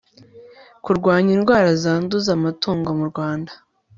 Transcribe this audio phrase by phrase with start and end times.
[0.83, 3.51] kurwanya indwara zanduza amatungo mu rwanda